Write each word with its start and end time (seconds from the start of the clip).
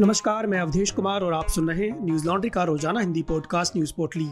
नमस्कार, 0.00 0.46
मैं 0.46 0.60
अवधेश 0.60 0.90
कुमार 0.90 1.20
और 1.20 1.32
आप 1.32 1.48
सुन 1.48 1.70
रहे 1.70 1.88
हैं 1.88 2.04
न्यूज़ 2.04 2.26
लॉन्ड्री 2.26 2.50
का 2.50 2.64
रोज़ाना 2.64 3.00
हिंदी 3.00 3.22
पॉडकास्ट 3.22 3.76
न्यूज़ 3.76 3.92
पोर्टली। 3.96 4.26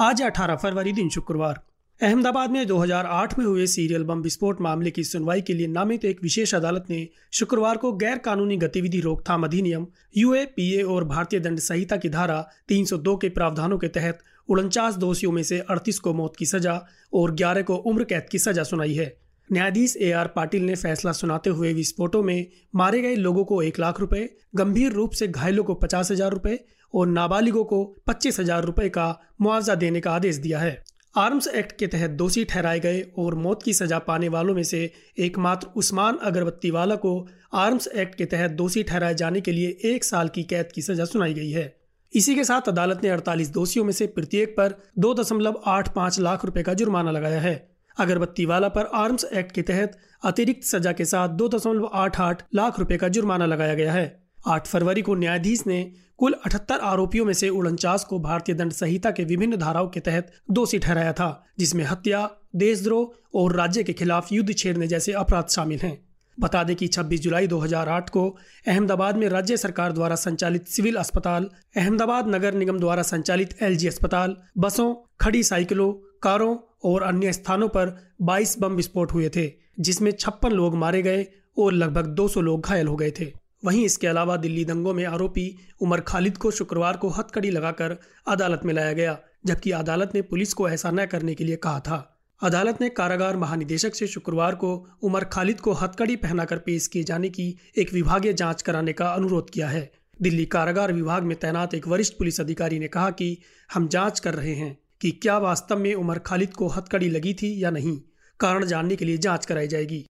आज 0.00 0.22
18 0.22 0.56
फरवरी, 0.56 0.92
दिन 0.92 1.08
शुक्रवार। 1.08 1.60
अहमदाबाद 2.02 2.50
में 2.50 2.66
2008 2.66 3.38
में 3.38 3.46
हुए 3.46 3.66
सीरियल 3.66 4.04
बम 4.04 4.20
विस्फोट 4.20 4.60
मामले 4.60 4.90
की 4.90 5.04
सुनवाई 5.04 5.40
के 5.40 5.52
लिए 5.52 5.66
नामित 5.66 6.04
एक 6.04 6.22
विशेष 6.22 6.54
अदालत 6.54 6.84
ने 6.90 7.08
शुक्रवार 7.32 7.76
को 7.76 7.92
गैर 7.92 8.18
कानूनी 8.18 8.56
गतिविधि 8.56 9.00
रोकथाम 9.00 9.44
अधिनियम 9.44 9.86
यूएपीए 10.16 10.82
और 10.82 11.04
भारतीय 11.04 11.40
दंड 11.40 11.58
संहिता 11.58 11.96
की 11.96 12.08
धारा 12.08 12.48
302 12.68 13.16
के 13.16 13.28
प्रावधानों 13.28 13.78
के 13.78 13.88
तहत 13.88 14.18
उनचास 14.48 14.94
दोषियों 14.94 15.32
में 15.32 15.42
से 15.42 15.58
38 15.70 15.98
को 15.98 16.14
मौत 16.14 16.36
की 16.36 16.46
सजा 16.46 16.80
और 17.14 17.34
11 17.34 17.62
को 17.62 17.74
उम्र 17.74 18.04
कैद 18.04 18.28
की 18.30 18.38
सजा 18.38 18.62
सुनाई 18.62 18.94
है। 18.94 19.29
न्यायाधीश 19.52 19.96
ए 19.96 20.10
आर 20.12 20.26
पाटिल 20.26 20.62
ने 20.62 20.74
फैसला 20.74 21.12
सुनाते 21.12 21.50
हुए 21.50 21.72
विस्फोटों 21.74 22.22
में 22.22 22.46
मारे 22.74 23.00
गए 23.02 23.14
लोगों 23.16 23.44
को 23.44 23.62
एक 23.62 23.78
लाख 23.80 24.00
रुपए, 24.00 24.28
गंभीर 24.56 24.92
रूप 24.92 25.12
से 25.12 25.28
घायलों 25.28 25.64
को 25.64 25.74
पचास 25.74 26.10
हज़ार 26.10 26.30
रुपए 26.30 26.58
और 26.94 27.06
नाबालिगों 27.08 27.64
को 27.64 27.84
पच्चीस 28.06 28.40
हज़ार 28.40 28.64
रुपए 28.64 28.88
का 28.88 29.34
मुआवजा 29.40 29.74
देने 29.74 30.00
का 30.00 30.12
आदेश 30.12 30.36
दिया 30.36 30.58
है। 30.58 30.82
आर्म्स 31.14 31.48
एक्ट 31.48 31.76
के 31.78 31.86
तहत 31.86 32.10
दोषी 32.10 32.44
ठहराए 32.44 32.80
गए 32.80 33.00
और 33.18 33.34
मौत 33.34 33.62
की 33.62 33.72
सजा 33.72 33.98
पाने 33.98 34.28
वालों 34.28 34.54
में 34.54 34.62
से 34.62 34.90
एकमात्र 35.18 35.68
उस्मान 35.76 36.18
अगरबत्ती 36.22 36.70
वाला 36.70 36.94
को 36.96 37.14
आर्म्स 37.54 37.88
एक्ट 37.88 38.14
के 38.14 38.24
तहत 38.26 38.50
दोषी 38.50 38.82
ठहराए 38.82 39.14
जाने 39.14 39.40
के 39.40 39.52
लिए 39.52 39.76
एक 39.84 40.04
साल 40.04 40.28
की 40.28 40.42
कैद 40.44 40.68
की 40.74 40.82
सजा 40.82 41.04
सुनाई 41.04 41.34
गई 41.34 41.50
है। 41.50 41.64
इसी 42.12 42.34
के 42.34 42.44
साथ 42.44 42.68
अदालत 42.68 43.00
ने 43.04 43.10
48 43.10 43.52
दोषियों 43.52 43.84
में 43.84 43.92
से 43.92 44.06
प्रत्येक 44.06 44.54
पर 44.56 44.74
दो 44.98 45.12
दशमलव 45.14 45.60
आठ 45.66 45.94
पाँच 45.94 46.18
लाख 46.20 46.44
रुपए 46.44 46.62
का 46.62 46.74
जुर्माना 46.74 47.10
लगाया 47.10 47.40
है। 47.40 47.69
अगरबत्ती 47.98 48.44
वाला 48.44 48.68
पर 48.68 48.84
आर्म्स 48.94 49.24
एक्ट 49.24 49.52
के 49.52 49.62
तहत 49.62 49.98
अतिरिक्त 50.24 50.64
सजा 50.64 50.92
के 50.92 51.04
साथ 51.04 51.28
दो 51.28 51.48
दशमलव 51.48 51.90
आठ 51.92 52.20
आठ 52.20 52.42
लाख 52.54 52.78
रुपए 52.78 52.96
का 52.96 53.08
जुर्माना 53.08 53.46
लगाया 53.46 53.74
गया 53.74 53.92
है। 53.92 54.22
आठ 54.46 54.66
फरवरी 54.66 55.02
को 55.02 55.14
न्यायाधीश 55.14 55.66
ने 55.66 55.92
कुल 56.18 56.32
अठहत्तर 56.32 56.78
आरोपियों 56.78 57.24
में 57.24 57.32
से 57.32 57.48
उनचास 57.48 58.04
को 58.04 58.18
भारतीय 58.18 58.54
दंड 58.54 58.72
संहिता 58.72 59.10
के 59.10 59.24
विभिन्न 59.24 59.56
धाराओं 59.56 59.88
के 59.88 60.00
तहत 60.00 60.32
दोषी 60.50 60.78
ठहराया 60.78 61.12
था, 61.12 61.46
जिसमें 61.58 61.84
हत्या, 61.84 62.30
देशद्रोह 62.56 63.12
और 63.34 63.56
राज्य 63.56 63.82
के 63.82 63.92
खिलाफ 63.92 64.32
युद्ध 64.32 64.54
छेड़ने 64.56 64.86
जैसे 64.86 65.12
अपराध 65.12 65.46
शामिल 65.48 65.78
हैं। 65.78 66.06
बता 66.40 66.64
दें 66.64 66.76
कि 66.76 66.86
26 66.88 67.20
जुलाई 67.20 67.46
2008 67.46 68.10
को 68.10 68.38
अहमदाबाद 68.68 69.16
में 69.16 69.28
राज्य 69.28 69.56
सरकार 69.56 69.92
द्वारा 69.92 70.16
संचालित 70.16 70.68
सिविल 70.68 70.96
अस्पताल, 70.96 71.50
अहमदाबाद 71.76 72.28
नगर 72.28 72.54
निगम 72.54 72.78
द्वारा 72.78 73.02
संचालित 73.02 73.62
एलजी 73.62 73.88
अस्पताल, 73.88 74.36
बसों, 74.58 74.94
खड़ी 75.20 75.42
साइकिलों, 75.42 75.92
कारों 76.22 76.56
और 76.84 77.02
अन्य 77.02 77.32
स्थानों 77.32 77.68
पर 77.68 78.12
22 78.22 78.58
बम 78.58 78.72
विस्फोट 78.72 79.12
हुए 79.12 79.28
थे, 79.28 79.52
जिसमें 79.80 80.12
छप्पन 80.12 80.50
लोग 80.50 80.74
मारे 80.74 81.02
गए 81.02 81.26
और 81.58 81.72
लगभग 81.72 82.06
200 82.06 82.40
लोग 82.40 82.66
घायल 82.66 82.86
हो 82.86 82.96
गए 82.96 83.10
थे। 83.10 83.32
वहीं 83.64 83.84
इसके 83.84 84.06
अलावा 84.06 84.36
दिल्ली 84.36 84.64
दंगों 84.64 84.94
में 84.94 85.04
आरोपी 85.04 85.56
उमर 85.80 86.00
खालिद 86.00 86.36
को 86.36 86.50
शुक्रवार 86.50 86.96
को 86.96 87.08
हथकड़ी 87.08 87.50
लगाकर 87.50 87.96
अदालत 88.28 88.60
में 88.64 88.74
लाया 88.74 88.92
गया, 88.92 89.18
जबकि 89.46 89.70
अदालत 89.70 90.10
ने 90.14 90.22
पुलिस 90.22 90.52
को 90.52 90.68
ऐसा 90.68 90.90
न 90.90 91.06
करने 91.06 91.34
के 91.34 91.44
लिए 91.44 91.56
कहा 91.56 91.80
था। 91.80 92.16
अदालत 92.42 92.80
ने 92.80 92.88
कारागार 92.88 93.36
महानिदेशक 93.36 93.94
से 93.94 94.06
शुक्रवार 94.06 94.54
को 94.54 94.86
उमर 95.02 95.24
खालिद 95.24 95.60
को 95.60 95.72
हथकड़ी 95.72 96.16
पहनाकर 96.16 96.58
पेश 96.58 96.86
किए 96.86 97.02
जाने 97.02 97.28
की 97.28 97.58
एक 97.78 97.92
विभागीय 97.92 98.32
जाँच 98.32 98.62
कराने 98.62 98.92
का 98.92 99.12
अनुरोध 99.12 99.50
किया 99.50 99.68
है। 99.68 99.92
दिल्ली 100.22 100.44
कारागार 100.44 100.92
विभाग 100.92 101.22
में 101.22 101.38
तैनात 101.38 101.74
एक 101.74 101.88
वरिष्ठ 101.88 102.14
पुलिस 102.14 102.40
अधिकारी 102.40 102.78
ने 102.78 102.88
कहा 102.88 103.10
कि 103.10 103.38
हम 103.74 103.88
जाँच 103.88 104.20
कर 104.20 104.34
रहे 104.34 104.54
हैं। 104.54 104.78
कि 105.00 105.10
क्या 105.12 105.36
वास्तव 105.38 105.78
में 105.78 105.94
उमर 105.94 106.18
खालिद 106.18 106.54
को 106.54 106.68
हथकड़ी 106.68 107.08
लगी 107.08 107.34
थी 107.34 107.52
या 107.62 107.70
नहीं, 107.70 107.96
कारण 108.40 108.66
जानने 108.66 108.96
के 108.96 109.04
लिए 109.04 109.18
जाँच 109.18 109.46
कराई 109.46 109.68
जाएगी। 109.68 110.04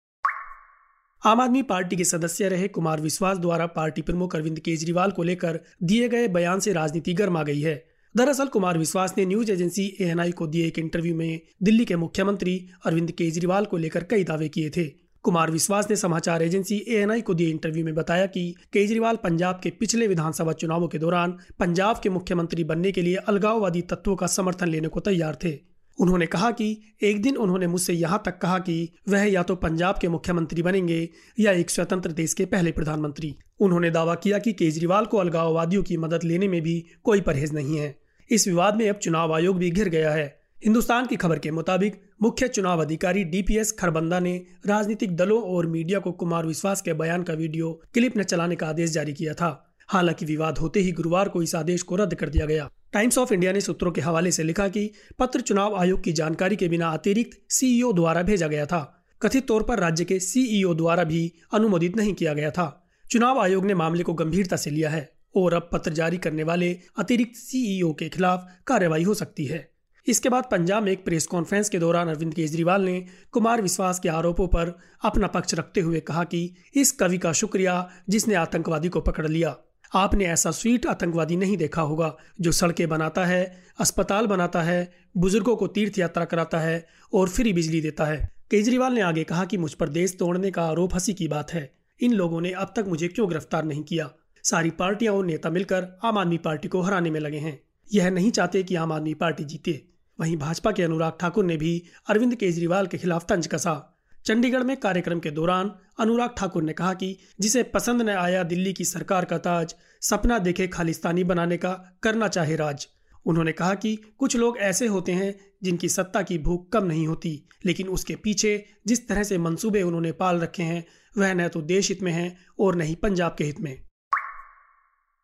आम 1.23 1.41
आदमी 1.41 1.63
पार्टी 1.63 1.97
के 1.97 2.05
सदस्य 2.05 2.49
रहे 2.49 2.69
कुमार 2.69 3.01
विश्वास 3.01 3.39
द्वारा 3.39 3.67
पार्टी 3.67 4.03
प्रमुख 4.03 4.35
अरविंद 4.37 4.59
केजरीवाल 4.59 5.11
को 5.11 5.23
लेकर 5.23 5.61
दिए 5.83 6.09
गए 6.09 6.29
बयान 6.29 6.61
से 6.61 6.73
राजनीति 6.73 7.15
गर्मा 7.15 7.43
गई 7.43 7.61
है। 7.61 7.75
दरअसल 8.15 8.47
कुमार 8.47 8.79
विश्वास 8.79 9.15
ने 9.19 9.27
न्यूज़ 9.27 9.53
एजेंसी 9.53 9.85
एएनआई 10.01 10.33
को 10.33 10.47
दिए 10.47 10.67
एक 10.67 10.79
इंटरव्यू 10.79 11.15
में 11.15 11.41
दिल्ली 11.63 11.85
के 11.85 11.97
मुख्यमंत्री 11.97 12.55
अरविंद 12.87 13.11
केजरीवाल 13.11 13.65
को 13.65 13.77
लेकर 13.77 14.05
कई 14.05 14.25
दावे 14.25 14.49
किए 14.49 14.71
थे। 14.71 14.85
कुमार 15.25 15.51
विश्वास 15.51 15.91
ने 15.91 15.97
समाचार 15.97 16.43
एजेंसी 16.43 16.85
एएनआई 16.89 17.21
को 17.21 17.35
दिए 17.35 17.49
इंटरव्यू 17.49 17.85
में 17.85 17.95
बताया 17.95 18.27
कि 18.27 18.55
केजरीवाल 18.73 19.17
पंजाब 19.17 19.61
के 19.63 19.71
पिछले 19.71 20.07
विधानसभा 20.07 20.53
चुनावों 20.53 20.89
के 20.89 20.99
दौरान 20.99 21.37
पंजाब 21.59 22.01
के 22.03 22.09
मुख्यमंत्री 22.09 22.65
बनने 22.65 22.93
के 22.93 23.03
लिए 23.03 23.17
अलगाववादी 23.17 23.83
तत्वों 23.83 24.17
का 24.17 24.27
समर्थन 24.27 24.69
लेने 24.69 24.89
को 24.89 25.01
तैयार 25.01 25.39
थे। 25.45 25.59
उन्होंने 25.99 26.27
कहा 26.27 26.51
कि 26.51 26.83
एक 27.03 27.23
दिन 27.23 27.37
उन्होंने 27.37 27.67
मुझसे 27.67 27.93
यहाँ 27.93 28.23
तक 28.25 28.39
कहा 28.39 28.59
कि 28.59 28.89
वह 29.09 29.25
या 29.25 29.43
तो 29.43 29.57
पंजाब 29.57 29.99
के 29.99 30.09
मुख्यमंत्री 30.09 30.63
बनेंगे 30.63 31.09
या 31.41 31.53
एक 31.53 31.71
स्वतंत्र 31.71 32.13
देश 32.13 32.35
के 32.35 32.45
पहले 32.45 32.73
प्रधानमंत्री। 32.73 33.37
उन्होंने 33.61 33.91
दावा 33.91 34.15
किया 34.15 34.39
कि 34.39 34.53
केजरीवाल 34.53 35.07
को 35.07 35.19
अलगाववादियों 35.19 35.83
की 35.83 35.97
मदद 35.97 36.25
लेने 36.25 36.49
में 36.49 36.61
भी 36.63 36.85
कोई 37.05 37.21
परहेज 37.21 37.55
नहीं 37.55 37.79
है। 37.79 37.99
इस 38.31 38.49
विवाद 38.49 38.77
में 38.77 38.89
अब 38.91 38.97
चुनाव 38.97 39.35
आयोग 39.35 39.59
भी 39.59 39.71
घिर 39.71 39.89
गया 39.89 40.11
है। 40.11 40.41
हिंदुस्तान 40.65 41.07
की 41.07 41.17
खबर 41.17 41.39
के 41.39 41.51
मुताबिक 41.51 42.10
मुख्य 42.23 42.49
चुनाव 42.49 42.81
अधिकारी 42.81 43.25
डीपीएस 43.25 43.73
खरबंदा 43.73 44.21
ने 44.21 44.43
राजनीतिक 44.67 45.17
दलों 45.17 45.43
और 45.43 45.67
मीडिया 45.67 45.99
को 45.99 46.13
कुमार 46.13 46.47
विश्वास 46.47 46.83
के 46.83 46.93
बयान 46.93 47.23
का 47.23 47.33
वीडियो 47.33 47.83
क्लिप 47.95 48.19
न 48.19 48.23
चलाने 48.23 48.57
का 48.57 48.67
आदेश 48.67 48.91
जारी 48.91 49.13
किया 49.13 49.35
था। 49.35 49.77
हालाँकि 49.89 50.27
विवाद 50.27 50.59
होते 50.59 50.81
ही 50.81 50.93
गुरुवार 50.93 51.29
को 51.29 51.43
इस 51.43 51.55
आदेश 51.55 51.83
को 51.83 51.97
रद्द 51.97 52.15
कर 52.15 52.29
दिया 52.29 52.47
गया। 52.47 52.71
टाइम्स 52.93 53.19
ऑफ़ 53.19 53.35
इंडिया 53.35 53.53
ने 53.53 53.61
सूत्रों 53.61 53.93
के 53.93 54.01
हवाले 54.01 54.33
से 54.33 54.43
लिखा 54.43 54.69
कि 54.69 54.91
पत्र 55.19 55.41
चुनाव 55.41 55.77
आयोग 55.77 56.03
की 56.03 56.13
जानकारी 56.13 56.57
के 56.57 56.69
बिना 56.69 56.89
अतिरिक्त 56.89 57.53
सीईओ 57.53 57.93
द्वारा 57.93 58.23
भेजा 58.23 58.47
गया 58.47 58.67
था। 58.67 59.05
कथित 59.23 59.49
तौर 59.49 59.63
पर 59.63 59.79
राज्य 59.79 60.05
के 60.05 60.21
सीईओ 60.21 60.75
द्वारा 60.75 61.05
भी 61.05 61.33
अनुमोदित 61.55 61.97
नहीं 61.97 62.15
किया 62.15 62.35
गया 62.35 62.51
था। 62.51 62.91
चुनाव 63.11 63.39
आयोग 63.39 63.65
ने 63.65 63.75
मामले 63.75 64.03
को 64.03 64.15
गंभीरता 64.15 64.57
से 64.57 64.71
लिया 64.71 64.91
है 64.91 65.13
और 65.37 65.55
अब 65.55 65.71
पत्र 65.73 65.93
जारी 65.93 66.19
करने 66.19 66.43
वाले 66.43 66.79
अतिरिक्त 66.99 67.37
सीईओ 67.37 67.93
के 67.93 68.09
खिलाफ 68.09 68.49
कार्रवाई 68.67 69.03
हो 69.03 69.15
सकती 69.15 69.45
है। 69.45 69.70
इसके 70.07 70.29
बाद 70.29 70.45
पंजाब 70.51 70.83
में 70.83 70.93
एक 70.93 71.05
प्रेस 71.05 71.27
कॉन्फ्रेंस 71.27 71.69
के 71.69 71.79
दौरान 71.79 72.09
अरविंद 72.09 72.35
केजरीवाल 72.35 72.83
ने 72.83 73.07
कुमार 73.33 73.63
विश्वास 73.63 73.99
के 73.99 74.09
आरोपों 74.09 74.47
पर 74.47 74.79
अपना 75.05 75.27
पक्ष 75.27 75.55
रखते 75.55 75.81
हुए 75.81 76.01
कहा 76.01 76.25
कि 76.25 76.55
इस 76.75 76.93
कवि 76.93 77.19
का 77.19 77.33
शुक्रिया 77.33 77.91
जिसने 78.09 78.35
आतंकवादी 78.35 78.89
को 78.89 79.01
पकड़ 79.01 79.29
लिया। 79.29 79.57
आपने 79.95 80.25
ऐसा 80.25 80.51
स्वीट 80.51 80.87
आतंकवादी 80.87 81.37
नहीं 81.37 81.57
देखा 81.57 81.83
होगा 81.83 82.17
जो 82.41 82.53
सड़कें 82.53 82.89
बनाता 82.89 83.25
है, 83.25 83.65
अस्पताल 83.81 84.27
बनाता 84.27 84.63
है, 84.63 84.93
बुज़ुर्गों 85.17 85.57
को 85.57 85.67
तीर्थ 85.67 85.99
यात्रा 85.99 86.25
कराता 86.25 86.59
है 86.59 86.87
और 87.15 87.29
फ्री 87.29 87.53
बिजली 87.53 87.81
देता 87.81 88.05
है। 88.05 88.31
केजरीवाल 88.51 88.93
ने 88.93 89.01
आगे 89.01 89.25
कहा 89.25 89.45
कि 89.45 89.57
मुझ 89.57 89.75
पर 89.75 89.89
देश 89.89 90.17
तोड़ने 90.19 90.51
का 90.51 90.63
आरोप 90.63 90.95
हँसी 90.95 91.15
की 91.15 91.29
बात 91.29 91.53
है। 91.53 91.75
इन 92.01 92.13
लोगों 92.13 92.41
ने 92.41 92.51
अब 92.51 92.73
तक 92.77 92.85
मुझे 92.89 93.09
क्यों 93.09 93.29
गिरफ़्तार 93.29 93.65
नहीं 93.65 93.83
किया? 93.83 94.11
सारी 94.45 94.71
पार्टियाँ 94.71 95.15
और 95.15 95.27
नेता 95.27 95.51
मिलकर 95.51 95.99
आम 96.05 96.19
आदमी 96.19 96.39
पार्टी 96.39 96.69
को 96.69 96.81
हराने 96.81 97.11
में 97.11 97.21
लगे 97.21 97.39
हैं। 97.39 97.61
यह 97.95 98.11
नहीं 98.11 98.31
चाहते 98.31 98.63
कि 98.63 98.75
आम 98.75 98.93
आदमी 98.93 99.15
पार्टी 99.15 99.45
जीते। 99.45 99.90
वहीं 100.21 100.37
भाजपा 100.37 100.73
के 100.73 100.83
अनुराग 100.83 101.13
ठाकुर 101.21 101.45
ने 101.45 101.57
भी 101.57 101.83
अरविंद 102.09 102.35
केजरीवाल 102.35 102.87
के 102.87 102.99
खिलाफ 102.99 103.25
तंज 103.29 103.47
कसा। 103.47 104.01
चंडीगढ़ 104.27 104.63
में 104.63 104.77
कार्यक्रम 104.77 105.21
के 105.21 105.31
दौरान 105.31 105.73
अनुराग 106.01 106.35
ठाकुर 106.39 106.63
ने 106.63 106.73
कहा 106.73 106.95
कि 106.95 107.17
जिसे 107.41 107.63
पसंद 107.63 108.03
न 108.03 108.09
आया 108.09 108.43
दिल्ली 108.43 108.73
की 108.73 108.85
सरकार 108.85 109.25
का 109.25 109.39
ताज, 109.39 109.75
सपना 110.01 110.39
देखे 110.39 110.67
खालिस्तानी 110.69 111.25
बनाने 111.25 111.57
का 111.57 111.99
करना 112.03 112.29
चाहे 112.29 112.57
राज। 112.57 112.89
उन्होंने 113.27 113.53
कहा 113.53 113.75
कि 113.75 113.97
कुछ 114.19 114.37
लोग 114.37 114.59
ऐसे 114.59 114.87
होते 114.87 115.13
हैं 115.13 115.35
जिनकी 115.63 115.89
सत्ता 115.89 116.23
की 116.23 116.39
भूख 116.39 116.69
कम 116.73 116.85
नहीं 116.85 117.07
होती, 117.07 117.49
लेकिन 117.67 117.89
उसके 117.89 118.15
पीछे 118.15 118.65
जिस 118.87 119.09
तरह 119.09 119.23
से 119.23 119.39
मंसूबे 119.39 119.83
उन्होंने 119.83 120.13
पाल 120.13 120.41
रखे 120.41 120.63
हैं, 120.63 120.85
वह 121.19 121.35
न 121.35 121.49
तो 121.49 121.63
देश 121.63 121.89
हित 121.89 122.03
में 122.03 122.13
है 122.13 122.37
और 122.61 122.77
न 122.77 122.81
ही 122.81 122.95
पंजाब 122.95 123.35
के 123.39 123.45
हित 123.45 123.61
में। 123.61 123.77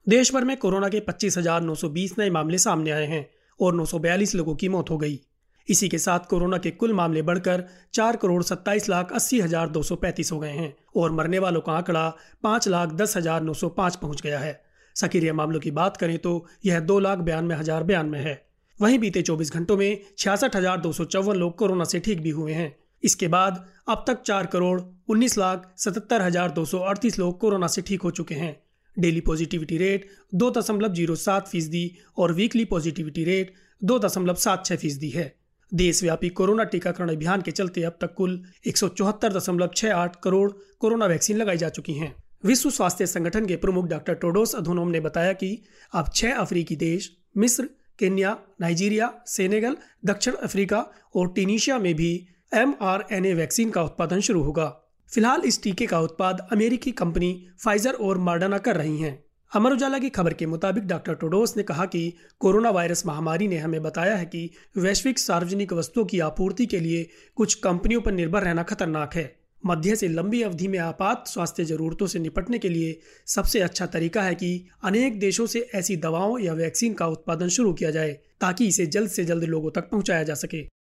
देश 0.08 0.34
भर 0.34 0.44
में 0.44 0.56
कोरोना 0.56 0.88
के 0.88 1.00
पच्चीस 1.00 1.38
नए 2.18 2.30
मामले 2.30 2.58
सामने 2.58 2.90
आए 2.90 3.06
हैं। 3.06 3.35
और 3.60 3.74
नौ 3.74 3.84
सौ 3.84 3.98
बयालीस 3.98 4.34
लोगों 4.34 4.54
की 4.54 4.68
मौत 4.68 4.90
हो 4.90 4.98
गई। 4.98 5.20
इसी 5.68 5.88
के 5.88 5.98
साथ 5.98 6.26
कोरोना 6.30 6.58
के 6.58 6.70
कुल 6.72 6.92
मामले 6.92 7.22
बढ़कर 7.22 7.64
चार 7.94 8.16
करोड़ 8.16 8.42
सत्ताईस 8.44 8.88
लाख 8.88 9.12
अस्सी 9.12 9.40
हज़ार 9.40 9.68
दो 9.68 9.82
सौ 9.82 9.96
पैंतीस 9.96 10.32
हो 10.32 10.38
गए 10.38 10.50
हैं 10.50 10.74
और 10.97 11.12
मरने 11.12 11.38
वालों 11.38 11.60
का 11.60 11.72
आंकड़ा 11.72 12.08
पाँच 12.42 12.68
लाख 12.68 12.92
दस 12.94 13.16
हज़ार 13.16 13.42
नौ 13.42 13.54
सौ 13.54 13.68
पाँच 13.70 13.97
पहुँच 13.97 14.22
गया 14.22 14.38
है। 14.38 14.60
सक्रिय 14.97 15.32
मामलों 15.32 15.60
की 15.60 15.70
बात 15.72 15.97
करें 15.97 16.16
तो 16.18 16.34
यह 16.64 16.80
दो 16.82 16.98
लाख 17.00 17.18
बयानवे 17.20 17.54
हज़ार 17.54 17.82
बयानवे 17.84 18.18
है। 18.18 18.34
वहीं 18.78 18.98
बीते 18.98 19.22
24 19.22 19.53
घंटों 19.53 19.76
में 19.76 20.00
छियासठ 20.18 20.56
हज़ार 20.56 20.80
दो 20.80 20.92
सौ 20.92 21.04
चौवन 21.06 21.36
लोग 21.36 21.56
कोरोना 21.59 21.84
से 21.84 22.00
ठीक 22.00 22.20
भी 22.22 22.30
हुए 22.30 22.52
हैं। 22.52 22.74
इसके 23.02 23.28
बाद 23.28 23.64
अब 23.88 24.04
तक 24.06 24.22
चार 24.22 24.47
करोड़ 24.47 24.80
उन्नीस 25.09 25.36
लाख 25.38 25.66
सतहत्तर 25.76 26.22
हज़ार 26.22 26.50
दो 26.50 26.64
सौ 26.64 26.78
अड़तीस 26.84 27.18
लोग 27.18 27.38
कोरोना 27.41 27.66
से 27.66 27.82
ठीक 27.82 28.02
हो 28.02 28.10
चुके 28.10 28.34
हैं। 28.34 28.54
डेली 28.98 29.21
पॉजिटिविटी 29.21 29.78
रेट 29.78 30.07
दो 30.34 30.51
दशमलव 30.51 30.93
ज़ीरो 30.95 31.15
सात 31.15 31.48
फ़ीसदी 31.48 31.91
और 32.19 32.33
वीकली 32.33 32.65
पॉजिटिविटी 32.65 33.25
रेट 33.25 33.53
दो 33.83 33.98
दशमलव 33.98 34.34
सात 34.34 34.66
छह 34.66 34.77
फ़ीसदी 34.77 35.10
है। 35.10 35.34
देशव्यापी 35.72 36.28
कोरोना 36.28 36.65
टीकाकरण 36.65 37.10
अभियान 37.10 37.43
के 37.43 37.51
चलते 37.51 37.83
अब 37.83 37.97
तक 38.01 38.15
कुल 38.15 38.43
एक 38.66 38.77
सौ 38.77 38.89
चौहत्तर 38.89 39.33
दशमलव 39.33 39.71
छह 39.77 39.95
आठ 39.95 40.16
करोड़ 40.25 40.51
कोरोना 40.81 41.07
वैक्सीन 41.07 41.37
लगाई 41.37 41.57
जा 41.57 41.69
चुकी 41.69 41.93
हैं। 41.93 42.15
विश्व 42.45 42.71
स्वास्थ्य 42.71 43.07
संगठन 43.07 43.47
के 43.47 43.57
प्रमुख 43.57 43.87
डॉक्टर 43.87 44.15
टोडोस 44.15 44.54
अधोनोम 44.54 44.89
ने 44.89 45.01
बताया 45.01 45.33
कि 45.33 45.63
अब 45.95 46.10
छह 46.15 46.34
अफ्रीकी 46.34 46.77
देश, 46.77 47.10
मिस्र, 47.37 47.69
केन्या, 47.98 48.37
नाइजीरिया, 48.60 49.13
सेनेगल, 49.27 49.77
दक्षिण 50.04 50.34
अफ्रीका 50.34 50.81
और 51.16 51.33
टीनिशिया 51.33 51.78
में 51.78 51.95
भी 51.95 52.10
एमआरएनए 52.54 53.34
वैक्सीन 53.34 53.71
का 53.71 53.83
उत्पादन 53.83 54.21
शुरू 54.21 54.43
होगा। 54.43 54.66
फ़िलहाल 55.12 55.42
इस 55.47 55.62
टीके 55.62 55.86
का 55.86 56.00
उत्पाद 56.00 56.48
अमेरिकी 56.53 56.91
कंपनी 56.92 57.48
फाइजर 57.64 57.92
और 57.92 58.18
मार्डाना 58.18 58.58
कर 58.58 58.76
रही 58.76 58.98
हैं। 58.98 59.24
अमर 59.53 59.72
उजाला 59.72 59.98
की 59.98 60.08
खबर 60.08 60.34
के 60.34 60.47
मुताबिक 60.47 60.86
डॉक्टर 60.86 61.14
टोडोस 61.14 61.56
ने 61.56 61.62
कहा 61.62 61.84
कि 61.84 62.12
कोरोना 62.41 62.70
वायरस 62.70 63.06
महामारी 63.06 63.48
ने 63.48 63.58
हमें 63.58 63.82
बताया 63.82 64.16
है 64.16 64.24
कि 64.24 64.50
वैश्विक 64.76 65.18
सार्वजनिक 65.18 65.72
वस्तुओं 65.72 66.04
की 66.04 66.20
आपूर्ति 66.20 66.66
के 66.66 66.80
लिए 66.80 67.08
कुछ 67.36 67.54
कंपनियों 67.54 68.00
पर 68.00 68.12
निर्भर 68.12 68.42
रहना 68.42 68.62
खतरनाक 68.62 69.14
है। 69.14 69.41
मध्य 69.66 69.97
से 69.97 70.08
लंबी 70.08 70.42
अवधि 70.42 70.68
में 70.68 70.78
आपात 70.78 71.28
स्वास्थ्य 71.28 71.64
जरूरतों 71.64 72.06
से 72.06 72.18
निपटने 72.18 72.59
के 72.59 72.68
लिए 72.68 73.00
सबसे 73.26 73.60
अच्छा 73.60 73.86
तरीका 73.86 74.22
है 74.22 74.34
कि 74.34 74.68
अनेक 74.84 75.18
देशों 75.18 75.47
से 75.47 75.68
ऐसी 75.74 75.97
दवाओं 75.97 76.38
या 76.38 76.52
वैक्सीन 76.52 76.92
का 76.92 77.06
उत्पादन 77.06 77.48
शुरू 77.48 77.72
किया 77.72 77.91
जाए, 77.91 78.12
ताकि 78.41 78.66
इसे 78.66 78.86
जल्द 78.86 79.10
से 79.10 79.24
जल्द 79.24 79.44
लोगों 79.44 79.70
तक 79.70 79.91
पहुँचाया 79.91 80.22
जा 80.22 80.34
सके। 80.34 80.75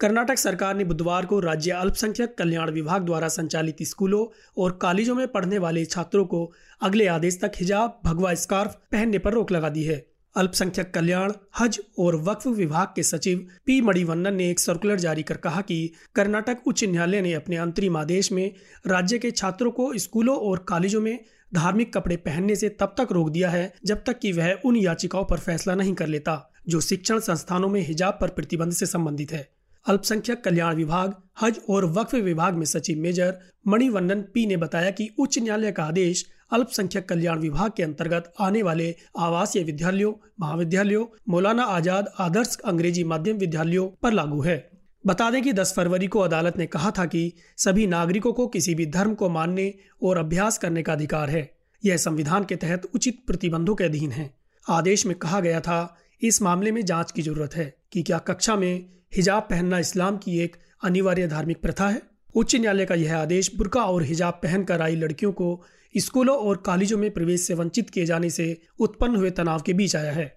कर्नाटक 0.00 0.38
सरकार 0.38 0.76
ने 0.76 0.84
बुधवार 0.84 1.26
को 1.26 1.38
राज्य 1.40 1.70
अल्पसंख्यक 1.70 2.34
कल्याण 2.38 2.70
विभाग 2.70 3.02
द्वारा 3.02 3.28
संचालित 3.28 3.82
स्कूलों 3.82 4.24
और 4.56 4.72
कॉलेजों 4.72 5.14
में 5.14 5.26
पढ़ने 5.28 5.58
वाले 5.58 5.84
छात्रों 5.84 6.24
को 6.24 6.52
अगले 6.82 7.06
आदेश 7.06 7.38
तक 7.42 7.52
हिजाब, 7.56 8.00
भगवा 8.04 8.34
स्कार्फ 8.34 8.78
पहनने 8.92 9.18
पर 9.18 9.32
रोक 9.32 9.52
लगा 9.52 9.68
दी 9.68 9.82
है। 9.84 10.06
अल्पसंख्यक 10.36 10.94
कल्याण, 10.94 11.32
हज 11.58 11.80
और 11.98 12.16
वक्फ 12.16 12.46
विभाग 12.46 12.92
के 12.96 13.02
सचिव 13.02 13.46
पी 13.66 13.80
मणिवन्नन 13.80 14.34
ने 14.34 14.50
एक 14.50 14.60
सर्कुलर 14.60 14.98
जारी 14.98 15.22
कर 15.22 15.36
कहा 15.36 15.60
कि 15.60 15.92
कर्नाटक 16.14 16.66
उच्च 16.66 16.84
न्यायालय 16.84 17.20
ने 17.20 17.32
अपने 17.32 17.56
अंतरिम 17.56 17.96
आदेश 17.96 18.32
में 18.32 18.52
राज्य 18.86 19.18
के 19.18 19.30
छात्रों 19.30 19.70
को 19.70 19.92
स्कूलों 19.98 20.36
और 20.36 20.58
कॉलेजों 20.58 21.00
में 21.00 21.18
धार्मिक 21.54 21.94
कपड़े 21.94 22.16
पहनने 22.16 22.56
से 22.56 22.68
तब 22.68 22.94
तक 22.98 23.12
रोक 23.12 23.30
दिया 23.30 23.50
है, 23.50 23.72
जब 23.84 24.04
तक 24.06 24.18
कि 24.18 24.32
वह 24.32 24.52
उन 24.64 24.76
याचिकाओं 24.76 25.24
पर 25.24 25.38
फैसला 25.38 25.74
नहीं 25.74 25.94
कर 25.94 26.06
लेता, 26.06 26.52
जो 26.68 26.80
शिक्षण 26.80 27.18
संस्थानों 27.18 27.68
में 27.68 27.80
हिजाब 27.80 28.18
पर 28.20 28.28
प्रतिबंध 28.28 28.72
से 28.72 28.86
संबंधित 28.86 29.32
है। 29.32 29.59
अल्पसंख्यक 29.86 30.44
कल्याण 30.44 30.74
विभाग, 30.76 31.14
हज 31.42 31.60
और 31.70 31.84
वक्फ 31.84 32.14
विभाग 32.14 32.54
में 32.54 32.66
सचिव 32.66 32.98
मेजर 32.98 33.38
मणिवंदन 33.66 34.22
पी 34.34 34.46
ने 34.46 34.56
बताया 34.56 34.90
कि 34.90 35.08
उच्च 35.18 35.38
न्यायालय 35.38 35.72
का 35.72 35.84
आदेश 35.84 36.24
अल्पसंख्यक 36.52 37.08
कल्याण 37.08 37.38
विभाग 37.38 37.72
के 37.76 37.82
अंतर्गत 37.82 38.32
आने 38.40 38.62
वाले 38.62 38.94
आवासीय 39.18 39.62
विद्यालयों, 39.62 40.12
महाविद्यालयों, 40.40 41.04
मौलाना 41.28 41.62
आज़ाद 41.62 42.12
आदर्श 42.18 42.56
अंग्रेज़ी 42.64 43.04
माध्यम 43.04 43.36
विद्यालयों 43.36 43.88
पर 44.02 44.12
लागू 44.12 44.40
है। 44.40 44.70
बता 45.06 45.30
दें 45.30 45.42
कि 45.42 45.52
10 45.52 45.72
फरवरी 45.76 46.06
को 46.06 46.18
अदालत 46.18 46.56
ने 46.56 46.66
कहा 46.66 46.90
था 46.90 47.04
कि 47.04 47.32
सभी 47.56 47.86
नागरिकों 47.86 48.32
को 48.32 48.46
किसी 48.46 48.74
भी 48.74 48.86
धर्म 48.86 49.14
को 49.14 49.28
मानने 49.28 49.74
और 50.02 50.18
अभ्यास 50.18 50.58
करने 50.58 50.82
का 50.82 50.92
अधिकार 50.92 51.30
है। 51.30 51.48
यह 51.84 51.96
संविधान 51.96 52.44
के 52.44 52.56
तहत 52.56 52.90
उचित 52.94 53.22
प्रतिबंधों 53.26 53.74
के 53.74 53.84
अधीन 53.84 54.12
है। 54.12 54.30
आदेश 54.68 55.06
में 55.06 55.14
कहा 55.16 55.40
गया 55.40 55.60
था 55.60 55.96
इस 56.22 56.42
मामले 56.42 56.72
में 56.72 56.84
जाँच 56.84 57.12
की 57.12 57.22
ज़रूरत 57.22 57.54
है 57.54 57.74
कि 57.92 58.02
क्या 58.02 58.18
कक्षा 58.18 58.56
में 58.56 58.88
हिजाब 59.16 59.42
पहनना 59.42 59.78
इस्लाम 59.78 60.16
की 60.16 60.38
एक 60.38 60.56
अनिवार्य 60.84 61.26
धार्मिक 61.26 61.60
प्रथा 61.60 61.88
है। 61.88 62.02
उच्च 62.34 62.56
न्यायालय 62.56 62.84
का 62.84 62.94
यह 62.94 63.18
आदेश 63.18 63.54
बुरका 63.56 63.84
और 63.84 64.02
हिजाब 64.02 64.34
पहनकर 64.34 64.82
आई 64.82 64.96
लड़कियों 64.96 65.32
को 65.32 65.64
स्कूलों 65.96 66.36
और 66.36 66.56
कॉलेजों 66.56 66.98
में 66.98 67.10
प्रवेश 67.10 67.40
से 67.40 67.54
वंचित 67.54 67.90
किए 67.90 68.04
जाने 68.06 68.30
से 68.30 68.62
उत्पन्न 68.78 69.16
हुए 69.16 69.30
तनाव 69.30 69.60
के 69.60 69.72
बीच 69.72 69.96
आया 69.96 70.12
है। 70.12 70.36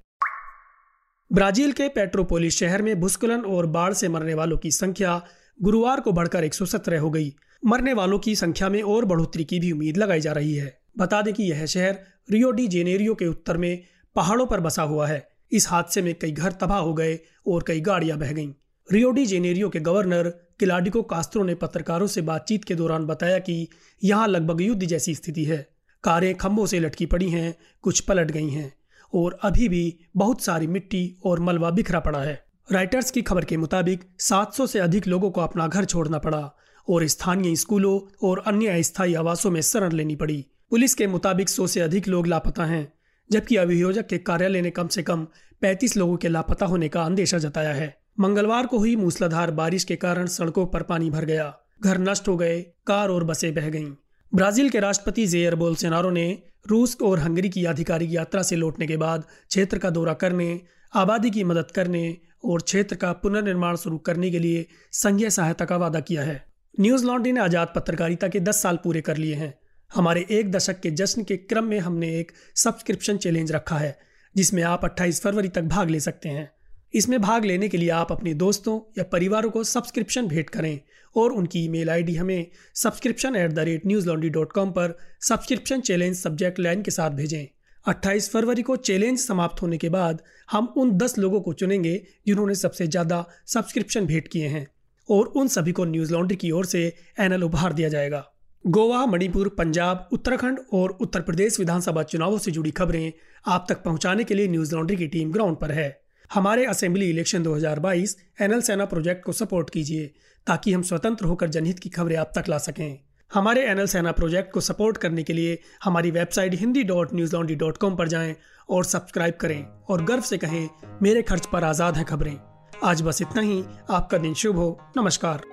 ब्राज़ील 1.34 1.72
के 1.72 1.88
पेट्रोपोलिस 1.88 2.58
शहर 2.58 2.82
में 2.82 3.00
भूस्खलन 3.00 3.40
और 3.40 3.66
बाढ़ 3.66 3.94
से 3.94 4.08
मरने 4.08 4.34
वालों 4.34 4.58
की 4.58 4.72
संख्या 4.72 5.26
गुरुवार 5.62 6.00
को 6.00 6.12
बढ़कर 6.12 6.44
एक 6.44 6.54
हो 7.00 7.10
गई। 7.10 7.36
मरने 7.66 7.94
वालों 7.94 8.20
की 8.20 8.36
संख्या 8.36 8.70
में 8.70 8.82
और 8.82 9.06
बढ़ोतरी 9.06 9.44
की 9.44 9.60
भी 9.60 9.72
उम्मीद 9.72 9.98
लगाई 9.98 10.20
जा 10.20 10.32
रही 10.32 10.56
है। 10.56 10.80
बता 10.98 11.22
दें 11.22 11.34
कि 11.34 11.44
यह 11.44 11.66
शहर 11.66 12.00
रियो 12.32 12.52
डी 12.52 12.68
जेनेरियो 12.68 13.16
के 13.16 13.28
उत्तर 13.28 13.58
में 13.58 13.84
पहाड़ों 14.16 14.46
पर 14.46 14.60
बसा 14.60 14.82
हुआ 14.82 15.08
है। 15.08 15.33
इस 15.54 15.70
हादसे 15.70 16.02
में 16.02 16.14
कई 16.16 16.32
घर 16.32 16.52
तबाह 16.52 16.80
हो 16.80 16.94
गए 16.94 17.20
और 17.48 17.64
कई 17.68 17.82
गाड़ियाँ 17.82 18.18
बह 18.18 18.32
गईं। 18.32 18.54
रियो 18.92 19.12
डी 19.12 19.26
जेनेरियो 19.26 19.70
के 19.70 19.80
गवर्नर 19.80 20.30
किलाडिको 20.60 21.02
कास्त्रो 21.02 21.44
ने 21.44 21.56
पत्रकारों 21.56 22.08
से 22.08 22.22
बातचीत 22.22 22.64
के 22.64 22.76
दौरान 22.76 23.06
बताया 23.06 23.40
कि 23.40 23.68
यहाँ 24.04 24.28
लगभग 24.28 24.62
युद्ध 24.62 24.84
जैसी 24.84 25.16
स्थिति 25.16 25.44
है। 25.44 25.68
कारें 26.04 26.36
खंभों 26.36 26.66
से 26.66 26.80
लटकी 26.80 27.06
पड़ी 27.06 27.30
हैं, 27.30 27.56
कुछ 27.82 28.00
पलट 28.00 28.32
गई 28.32 28.50
हैं 28.50 28.74
और 29.14 29.40
अभी 29.44 29.70
भी 29.70 30.00
बहुत 30.18 30.42
सारी 30.42 30.68
मिट्टी 30.68 31.18
और 31.26 31.40
मलबा 31.40 31.70
बिखरा 31.70 32.00
पड़ा 32.00 32.20
है। 32.20 32.46
राइटर्स 32.72 33.12
की 33.12 33.22
खबर 33.22 33.46
के 33.46 33.58
मुताबिक 33.58 34.04
700 34.20 34.68
से 34.68 34.80
अधिक 34.80 35.08
लोगों 35.08 35.32
को 35.32 35.42
अपना 35.42 35.68
घर 35.68 35.86
छोड़ना 35.86 36.18
पड़ा 36.18 36.56
और 36.90 37.08
स्थानीय 37.08 37.56
स्कूलों 37.56 38.28
और 38.28 38.44
अन्य 38.48 38.68
अस्थायी 38.68 39.14
आवासों 39.14 39.52
में 39.52 39.62
शरण 39.62 39.92
लेनी 39.92 40.16
पड़ी। 40.16 40.46
पुलिस 40.70 40.94
के 40.94 41.08
मुताबिक 41.08 41.50
सौ 41.50 41.68
से 41.68 41.80
अधिक 41.80 42.08
लोग 42.08 42.28
लापता 42.28 42.66
हैं। 42.66 42.94
जबकि 43.32 43.56
अभियोजक 43.56 44.08
के 44.08 44.18
कार्यालय 44.18 44.62
ने 44.62 44.70
कम 44.70 44.88
से 44.88 45.04
कम 45.04 45.28
35 45.62 45.98
लोगों 45.98 46.18
के 46.18 46.28
लापता 46.28 46.66
होने 46.66 46.90
का 46.90 47.04
अंदेशा 47.04 47.38
जताया 47.38 47.74
है। 47.74 47.98
मंगलवार 48.20 48.66
को 48.66 48.78
हुई 48.78 48.96
मूसलाधार 48.96 49.52
बारिश 49.52 49.84
के 49.84 49.96
कारण 49.96 50.26
सड़कों 50.26 50.66
पर 50.66 50.84
पानी 50.84 51.10
भर 51.10 51.26
गया। 51.26 51.54
घर 51.84 51.98
नष्ट 51.98 52.28
हो 52.28 52.38
गए, 52.38 52.62
कार 52.62 53.10
और 53.10 53.24
बसें 53.24 53.54
बह 53.54 53.70
गईं। 53.70 53.92
ब्राज़ील 54.36 54.70
के 54.70 54.80
राष्ट्रपति 54.80 55.28
जेयर 55.28 55.56
बोलसेनारो 55.56 56.10
ने 56.10 56.44
रूस 56.70 56.98
और 57.02 57.20
हंगरी 57.20 57.50
की 57.50 57.66
आधिकारिक 57.66 58.12
यात्रा 58.12 58.42
से 58.42 58.56
लौटने 58.56 58.88
के 58.88 58.98
बाद 58.98 59.24
क्षेत्र 59.50 59.78
का 59.78 59.90
दौरा 59.90 60.14
करने, 60.14 60.62
आबादी 60.94 61.30
की 61.32 61.44
मदद 61.44 61.72
करने 61.72 62.18
और 62.46 62.62
क्षेत्र 62.62 62.96
का 62.96 63.12
पुनर्निर्माण 63.14 63.76
शुरू 63.76 63.98
करने 63.98 64.32
के 64.32 64.40
लिए 64.40 64.66
संघीय 64.92 65.30
सहायता 65.30 65.66
का 65.66 65.78
वादा 65.78 66.00
किया 66.00 66.24
है। 66.24 66.46
न्यूज़ 66.80 67.06
लॉन्ड्री 67.06 67.32
ने 67.32 67.40
आज़ाद 67.40 67.74
पत्रकारिता 67.76 68.28
के 68.28 68.40
10 68.40 68.62
साल 68.62 68.78
पूरे 68.84 69.02
कर 69.02 69.18
लिए 69.18 69.36
हैं। 69.36 69.54
हमारे 69.94 70.26
एक 70.32 70.52
दशक 70.52 70.80
के 70.80 70.90
जश्न 70.92 71.24
के 71.24 71.36
क्रम 71.38 71.66
में 71.66 71.80
हमने 71.80 72.08
एक 72.20 72.32
सब्सक्रिप्शन 72.56 73.18
चैलेंज 73.18 73.52
रखा 73.52 73.78
है, 73.78 73.98
जिसमें 74.36 74.62
आप 74.64 74.86
28 74.86 75.20
फरवरी 75.22 75.48
तक 75.48 75.64
भाग 75.64 75.90
ले 75.90 76.00
सकते 76.00 76.30
हैं। 76.30 76.50
इसमें 76.94 77.20
भाग 77.22 77.46
लेने 77.46 77.70
के 77.70 77.78
लिए 77.78 77.90
आप 77.90 78.12
अपने 78.12 78.34
दोस्तों 78.36 78.80
या 78.98 79.04
परिवारों 79.04 79.50
को 79.52 79.64
सब्सक्रिप्शन 79.64 80.28
भेंट 80.28 80.50
करें 80.50 80.80
और 81.16 81.32
उनकी 81.32 81.64
ईमेल 81.66 81.90
आईडी 81.90 82.16
हमें 82.16 82.46
subscription 82.76 83.36
at 83.36 83.52
the 83.52 83.60
rate 83.60 83.86
Newslaundry 84.08 84.30
dot 84.30 84.54
com 84.54 84.72
पर 84.72 84.98
सब्सक्रिप्शन 85.22 85.82
चैलेंज 85.82 86.16
सब्जेक्ट 86.18 86.60
लाइन 86.60 86.82
के 86.82 86.92
साथ 86.92 87.12
भेजें। 87.12 87.48
28 87.86 88.30
फरवरी 88.30 88.62
को 88.62 88.76
चैलेंज 88.76 89.20
समाप्त 89.20 89.62
होने 89.62 89.78
के 89.78 89.90
बाद 89.90 90.22
हम 90.52 90.74
उन 90.78 90.98
10 90.98 91.18
लोगों 91.18 91.42
को 91.42 91.54
चुनेंगे 91.54 91.96
जिन्होंने 92.28 92.56
सबसे 92.56 92.88
ज़्यादा 92.88 93.26
सब्सक्रिप्शन 93.48 94.06
भेंट 94.06 94.28
किए 94.28 94.48
हैं 94.48 94.68
और 95.10 95.26
उन 95.28 95.48
सभी 95.50 95.72
को 95.72 95.86
न्यूज़ 95.86 96.14
लॉन्ड्री 96.14 96.38
की 96.38 96.52
ओर 96.52 96.66
से 96.66 96.86
एनएल 97.20 97.44
उपहार 97.44 97.74
दिया 97.74 97.90
जाएगा। 97.90 98.30
गोवा, 98.68 99.06
मणिपुर, 99.06 99.48
पंजाब, 99.50 100.10
उत्तराखंड 100.14 100.60
और 100.74 100.98
उत्तर 101.02 101.22
प्रदेश 101.22 101.60
विधानसभा 101.60 102.04
चुनावों 102.04 102.38
से 102.38 102.52
जुड़ी 102.52 102.72
खबरें 102.72 103.12
आप 103.48 103.66
तक 103.70 103.84
पहुँचाने 103.84 104.24
के 104.24 104.34
लिए 104.34 104.48
न्यूज़ 104.48 104.76
लॉन्ड्री 104.76 104.98
की 104.98 105.08
टीम 105.08 105.32
ग्राउंड 105.32 105.58
पर 105.58 105.72
है। 105.72 106.02
हमारे 106.34 106.66
assembly 106.66 107.10
election 107.10 107.44
2022 107.44 108.16
NL 108.42 108.62
Sena 108.62 108.86
project 108.86 109.26
को 109.26 109.32
सपोर्ट 109.32 109.70
कीजिए 109.70 110.12
ताकि 110.48 110.74
हम 110.74 110.82
स्वतंत्र 110.82 111.26
होकर 111.26 111.50
जनहित 111.50 111.80
की 111.80 111.90
खबरें 111.90 112.16
आप 112.18 112.32
तक 112.38 112.50
ला 112.50 112.58
सकें। 112.58 113.00
हमारे 113.34 113.66
एनएल 113.68 113.88
सेना 113.88 114.12
प्रोजेक्ट 114.12 114.52
को 114.52 114.60
सपोर्ट 114.60 114.98
करने 114.98 115.24
के 115.24 115.34
लिए 115.34 115.60
हमारी 115.84 116.12
website 116.12 116.54
Hindi 116.54 116.84
dot 116.84 117.14
Newslaundry 117.36 117.56
dot 117.56 117.78
com 117.78 117.96
पर 117.96 118.08
जाएँ 118.08 118.36
और 118.70 118.86
सब्सक्राइब 118.86 119.34
करें 119.34 119.64
और 119.90 120.04
गर्व 120.04 120.22
से 120.22 120.38
कहें, 120.38 120.70
मेरे 121.02 121.22
खर्च 121.22 121.46
पर 121.46 121.64
आज़ाद 121.64 121.98
है 121.98 122.04
खबरें। 122.04 122.38
आज 122.84 123.02
बस 123.02 123.22
इतना 123.22 123.42
ही, 123.42 123.64
आपका 123.90 124.18
दिन 124.18 124.34
शुभ 124.34 124.56
हो, 124.56 124.80
नमस्कार। 124.98 125.53